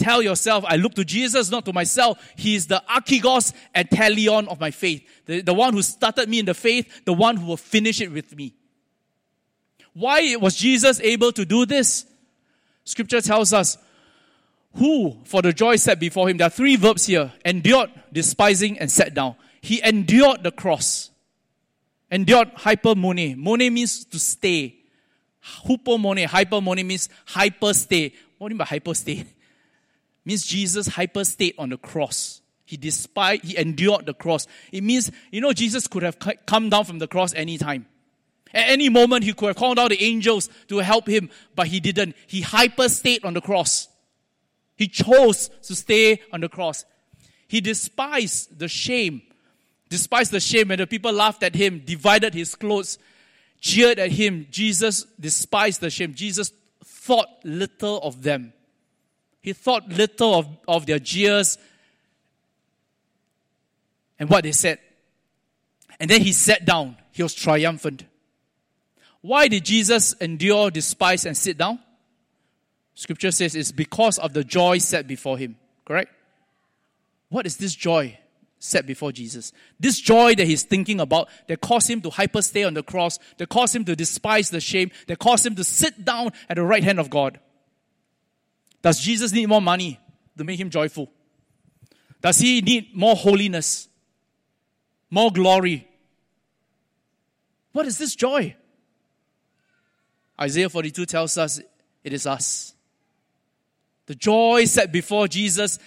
[0.01, 2.17] Tell yourself, I look to Jesus, not to myself.
[2.35, 5.07] He is the archegos and teleon of my faith.
[5.27, 8.11] The, the one who started me in the faith, the one who will finish it
[8.11, 8.55] with me.
[9.93, 12.07] Why was Jesus able to do this?
[12.83, 13.77] Scripture tells us,
[14.73, 18.89] who, for the joy set before him, there are three verbs here endured, despising, and
[18.89, 19.35] sat down.
[19.61, 21.11] He endured the cross.
[22.09, 23.35] Endured hypermone.
[23.35, 24.77] Mone means to stay.
[25.67, 28.13] Hupomone, hypermone means hyper stay.
[28.39, 29.27] What do you mean by hyper stay?
[30.25, 32.41] means Jesus hyper stayed on the cross.
[32.65, 34.47] He despised, he endured the cross.
[34.71, 37.86] It means, you know, Jesus could have come down from the cross anytime.
[38.53, 41.79] At any moment, he could have called out the angels to help him, but he
[41.79, 42.15] didn't.
[42.27, 43.88] He hyper stayed on the cross.
[44.75, 46.86] He chose to stay on the cross.
[47.47, 49.21] He despised the shame,
[49.89, 52.97] despised the shame when the people laughed at him, divided his clothes,
[53.60, 54.47] jeered at him.
[54.49, 56.13] Jesus despised the shame.
[56.13, 56.51] Jesus
[56.84, 58.53] thought little of them.
[59.41, 61.58] He thought little of, of their jeers
[64.19, 64.80] and what they said.
[65.99, 66.97] And then he sat down.
[67.12, 68.06] He was triumphant.
[69.21, 71.80] Why did Jesus endure, despise, and sit down?
[72.95, 75.58] Scripture says it's because of the joy set before him.
[75.86, 76.12] Correct?
[77.30, 78.17] What is this joy?
[78.63, 79.51] set before Jesus.
[79.80, 83.49] This joy that he's thinking about that caused him to hyperstay on the cross, that
[83.49, 86.84] caused him to despise the shame, that caused him to sit down at the right
[86.84, 87.39] hand of God.
[88.81, 89.99] Does Jesus need more money
[90.37, 91.11] to make him joyful?
[92.21, 93.87] Does he need more holiness?
[95.09, 95.87] More glory?
[97.71, 98.55] What is this joy?
[100.39, 101.59] Isaiah 42 tells us
[102.03, 102.73] it is us.
[104.07, 105.79] The joy set before Jesus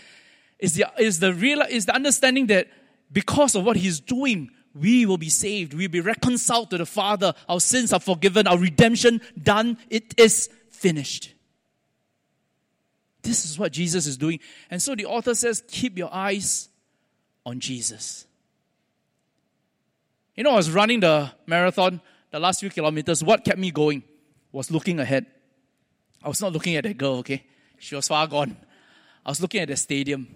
[0.59, 2.69] is the, is the real, is the understanding that
[3.13, 5.75] because of what he's doing, we will be saved.
[5.75, 7.35] We'll be reconciled to the Father.
[7.49, 8.47] Our sins are forgiven.
[8.47, 9.79] Our redemption done.
[9.91, 11.34] It is finished.
[13.25, 14.39] This is what Jesus is doing.
[14.71, 16.69] And so the author says, keep your eyes
[17.45, 18.27] on Jesus.
[20.37, 23.25] You know, I was running the marathon, the last few kilometers.
[23.25, 24.03] What kept me going
[24.53, 25.27] was looking ahead.
[26.23, 27.45] I was not looking at that girl, okay?
[27.79, 28.57] She was far gone.
[29.25, 30.27] I was looking at the stadium.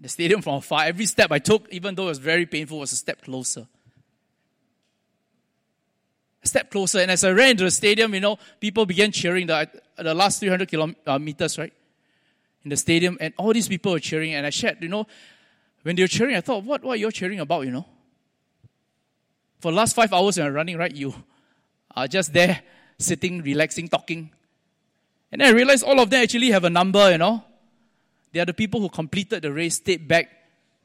[0.00, 0.84] The stadium from afar.
[0.84, 3.66] Every step I took, even though it was very painful, was a step closer.
[6.44, 7.00] A step closer.
[7.00, 10.40] And as I ran into the stadium, you know, people began cheering the, the last
[10.40, 11.72] 300 kilometers, uh, right?
[12.66, 13.16] In the stadium.
[13.20, 14.34] And all these people were cheering.
[14.34, 15.06] And I shared, you know,
[15.84, 17.86] when they were cheering, I thought, what, what are you cheering about, you know?
[19.60, 21.14] For the last five hours when I'm running, right, you
[21.94, 22.60] are just there,
[22.98, 24.32] sitting, relaxing, talking.
[25.30, 27.44] And then I realized all of them actually have a number, you know.
[28.32, 30.28] They are the people who completed the race, stayed back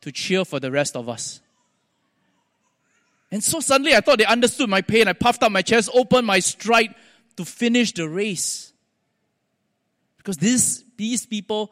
[0.01, 1.41] to cheer for the rest of us.
[3.31, 5.07] And so suddenly I thought they understood my pain.
[5.07, 6.93] I puffed up my chest, opened my stride
[7.37, 8.71] to finish the race.
[10.17, 11.71] Because this, these people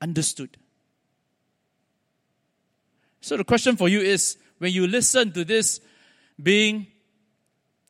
[0.00, 0.56] understood.
[3.20, 5.80] So the question for you is when you listen to this
[6.40, 6.86] being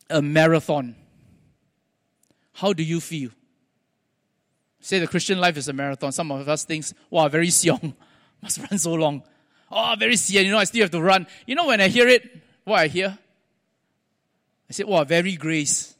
[0.08, 0.96] a marathon,
[2.54, 3.30] how do you feel?
[4.80, 6.10] Say the Christian life is a marathon.
[6.10, 7.94] Some of us thinks, wow, very siong.
[8.42, 9.22] Must run so long.
[9.70, 10.46] Oh, very sian.
[10.46, 11.26] You know, I still have to run.
[11.46, 12.22] You know, when I hear it,
[12.64, 13.18] what I hear?
[14.70, 15.94] I said, wow, very grace.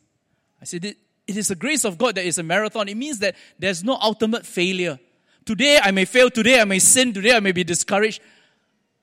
[0.62, 0.96] I said,
[1.28, 2.88] it, is the grace of God that is a marathon.
[2.88, 4.98] It means that there's no ultimate failure.
[5.44, 6.30] Today I may fail.
[6.30, 7.12] Today I may sin.
[7.12, 8.20] Today I may be discouraged.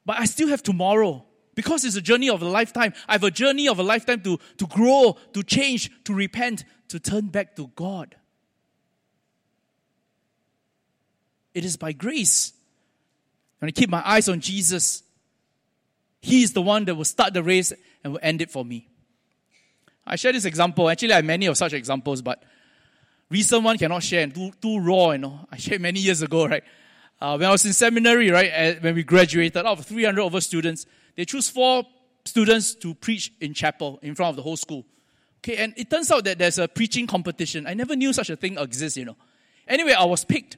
[0.05, 1.25] But I still have tomorrow.
[1.55, 2.93] Because it's a journey of a lifetime.
[3.07, 6.99] I have a journey of a lifetime to, to grow, to change, to repent, to
[6.99, 8.15] turn back to God.
[11.53, 12.51] It is by grace.
[13.59, 15.01] When I keep my eyes on Jesus,
[16.21, 17.71] He is the one that will start the race
[18.03, 18.89] and will end it for me.
[20.05, 20.89] I share this example.
[20.89, 22.43] Actually, I have many of such examples, but
[23.29, 25.47] recent one cannot share too, too raw, you know.
[25.51, 26.63] I shared many years ago, right?
[27.19, 30.85] Uh, when I was in seminary, right, when we graduated, out of 300 over students,
[31.15, 31.83] they choose four
[32.25, 34.85] students to preach in chapel in front of the whole school.
[35.39, 37.67] Okay, and it turns out that there's a preaching competition.
[37.67, 39.15] I never knew such a thing exists, you know.
[39.67, 40.57] Anyway, I was picked.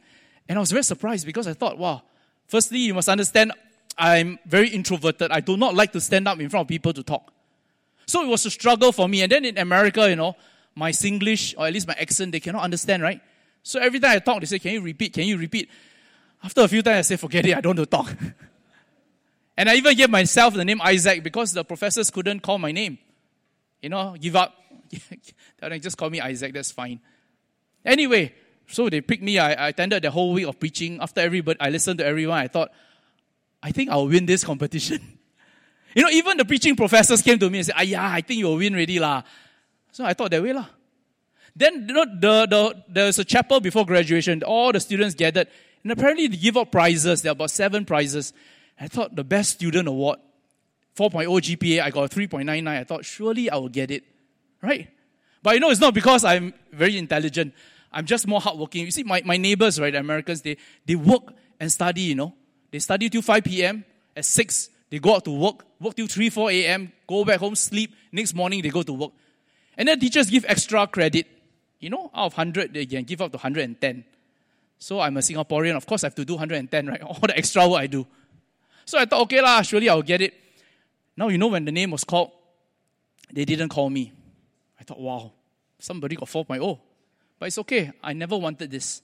[0.49, 2.03] And I was very surprised because I thought, wow,
[2.47, 3.51] firstly, you must understand
[3.97, 5.31] I'm very introverted.
[5.31, 7.33] I do not like to stand up in front of people to talk.
[8.07, 9.21] So it was a struggle for me.
[9.21, 10.35] And then in America, you know,
[10.73, 13.21] my Singlish, or at least my accent, they cannot understand, right?
[13.63, 15.13] So every time I talk, they say, Can you repeat?
[15.13, 15.69] Can you repeat?
[16.41, 18.15] After a few times, I say, Forget it, I don't want to talk.
[19.57, 22.97] and I even gave myself the name Isaac because the professors couldn't call my name.
[23.81, 24.55] You know, give up.
[25.59, 27.01] they just call me Isaac, that's fine.
[27.83, 28.33] Anyway,
[28.67, 29.39] so they picked me.
[29.39, 30.99] I, I attended the whole week of preaching.
[31.01, 32.37] After everybody, I listened to everyone.
[32.37, 32.71] I thought,
[33.61, 35.01] I think I'll win this competition.
[35.95, 38.39] you know, even the preaching professors came to me and said, ah, yeah, I think
[38.39, 39.23] you'll win already lah.
[39.91, 40.67] So I thought that way lah.
[41.55, 44.43] Then, you know, the, the, there's a chapel before graduation.
[44.43, 45.47] All the students gathered.
[45.83, 47.23] And apparently they give out prizes.
[47.23, 48.31] There are about seven prizes.
[48.79, 50.19] I thought the best student award,
[50.95, 52.67] 4.0 GPA, I got 3.99.
[52.67, 54.03] I thought, surely I will get it.
[54.61, 54.87] Right?
[55.41, 57.53] But you know, it's not because I'm very intelligent.
[57.91, 58.85] I'm just more hardworking.
[58.85, 62.35] You see, my, my neighbors, right, Americans, they, they work and study, you know.
[62.69, 63.85] They study till 5 p.m.
[64.15, 67.55] At 6, they go out to work, work till 3, 4 a.m., go back home,
[67.55, 67.93] sleep.
[68.11, 69.11] Next morning, they go to work.
[69.77, 71.27] And then teachers give extra credit.
[71.79, 74.05] You know, out of 100, they can give up to 110.
[74.79, 75.75] So I'm a Singaporean.
[75.75, 77.01] Of course, I have to do 110, right?
[77.03, 78.05] All the extra work I do.
[78.85, 80.33] So I thought, okay lah, surely I'll get it.
[81.15, 82.31] Now, you know, when the name was called,
[83.31, 84.13] they didn't call me.
[84.79, 85.33] I thought, wow,
[85.79, 86.79] somebody got 4.0.
[87.39, 87.91] But it's okay.
[88.01, 89.01] I never wanted this.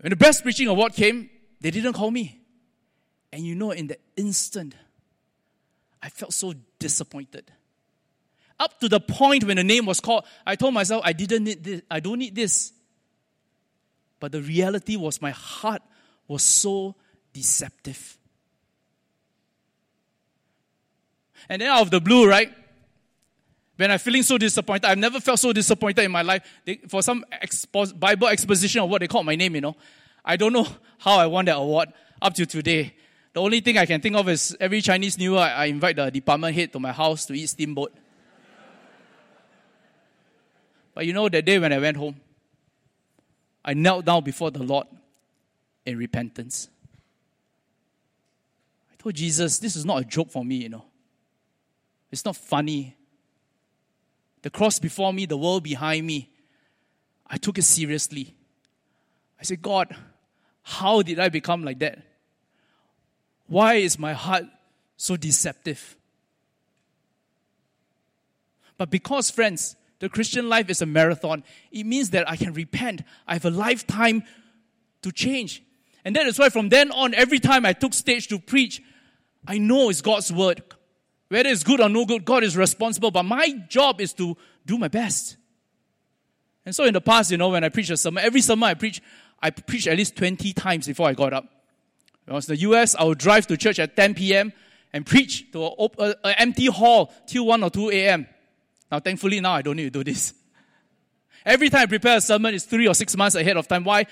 [0.00, 1.28] When the Best Preaching Award came,
[1.60, 2.37] they didn't call me.
[3.32, 4.74] And you know, in the instant,
[6.02, 7.50] I felt so disappointed.
[8.58, 11.62] Up to the point when the name was called, I told myself, I didn't need
[11.62, 11.82] this.
[11.90, 12.72] I don't need this.
[14.20, 15.82] But the reality was my heart
[16.26, 16.96] was so
[17.32, 18.18] deceptive.
[21.48, 22.52] And then out of the blue, right?
[23.78, 26.42] when I'm feeling so disappointed, I've never felt so disappointed in my life.
[26.64, 29.76] They, for some expo- Bible exposition of what they call my name, you know,
[30.24, 30.66] I don't know
[30.98, 32.92] how I won that award up to today.
[33.38, 35.94] The The only thing I can think of is every Chinese New Year, I invite
[35.94, 37.94] the department head to my house to eat steamboat.
[40.92, 42.16] But you know, that day when I went home,
[43.64, 44.88] I knelt down before the Lord
[45.86, 46.68] in repentance.
[48.92, 50.86] I told Jesus, this is not a joke for me, you know.
[52.10, 52.96] It's not funny.
[54.42, 56.28] The cross before me, the world behind me.
[57.24, 58.34] I took it seriously.
[59.40, 59.94] I said, God,
[60.64, 62.00] how did I become like that?
[63.48, 64.44] Why is my heart
[64.96, 65.96] so deceptive?
[68.76, 71.42] But because, friends, the Christian life is a marathon,
[71.72, 73.02] it means that I can repent.
[73.26, 74.22] I have a lifetime
[75.02, 75.62] to change.
[76.04, 78.82] And that is why from then on, every time I took stage to preach,
[79.46, 80.62] I know it's God's word.
[81.28, 83.10] Whether it's good or no good, God is responsible.
[83.10, 85.36] But my job is to do my best.
[86.64, 88.74] And so in the past, you know, when I preach a sermon, every sermon I
[88.74, 89.02] preach,
[89.42, 91.57] I preach at least 20 times before I got up.
[92.28, 94.52] When I was in the US, I would drive to church at 10 p.m.
[94.92, 98.26] and preach to an empty hall till 1 or 2 a.m.
[98.92, 100.34] Now, thankfully, now I don't need to do this.
[101.46, 103.82] Every time I prepare a sermon, it's three or six months ahead of time.
[103.82, 104.04] Why?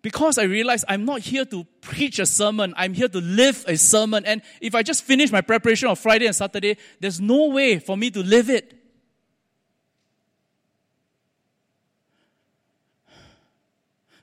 [0.00, 2.72] Because I realize I'm not here to preach a sermon.
[2.78, 4.24] I'm here to live a sermon.
[4.24, 7.94] And if I just finish my preparation on Friday and Saturday, there's no way for
[7.94, 8.72] me to live it.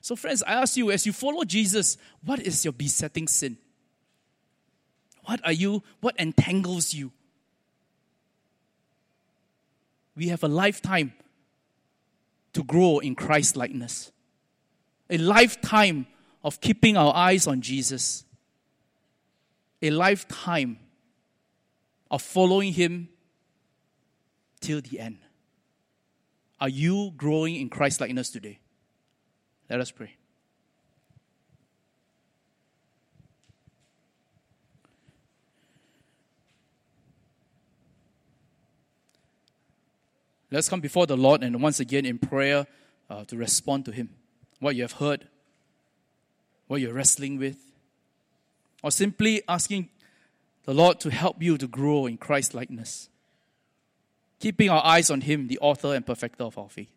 [0.02, 3.56] So, friends, I ask you, as you follow Jesus, what is your besetting sin?
[5.24, 7.12] What are you, what entangles you?
[10.14, 11.12] we have a lifetime
[12.52, 14.12] to grow in Christ likeness.
[15.08, 16.06] A lifetime
[16.44, 18.24] of keeping our eyes on Jesus.
[19.80, 20.78] A lifetime
[22.10, 23.08] of following Him
[24.60, 25.18] till the end.
[26.60, 28.60] Are you growing in Christ likeness today?
[29.68, 30.16] Let us pray.
[40.52, 42.66] Let's come before the Lord and once again in prayer
[43.08, 44.10] uh, to respond to Him.
[44.60, 45.26] What you have heard,
[46.66, 47.56] what you're wrestling with,
[48.82, 49.88] or simply asking
[50.64, 53.08] the Lord to help you to grow in Christ likeness.
[54.40, 56.92] Keeping our eyes on Him, the author and perfecter of our faith.